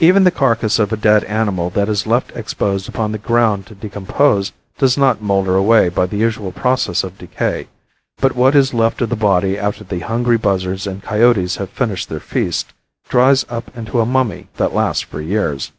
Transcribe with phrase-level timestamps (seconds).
[0.00, 3.74] Even the carcass of a dead animal that is left exposed upon the ground to
[3.74, 7.66] decompose does not moulder away by the usual process of decay,
[8.18, 12.10] but what is left of the body after the hungry buzzards and coyotes have finished
[12.10, 12.74] their feast,
[13.08, 15.72] dries up into a mummy that lasts for years.